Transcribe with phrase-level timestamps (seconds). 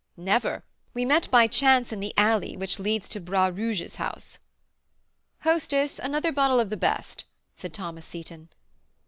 [0.17, 0.63] "Never;
[0.95, 4.39] we met by chance in the alley which leads to Bras Rouge's house."
[5.41, 7.23] "Hostess, another bottle of the best,"
[7.55, 8.49] said Thomas Seyton.